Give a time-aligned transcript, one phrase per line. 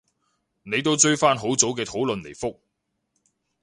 [0.63, 2.57] 你都追返好早嘅討論嚟覆